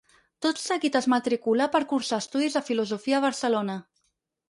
[0.45, 3.81] Tot seguit es matriculà per cursar estudis de filosofia a Barcelona.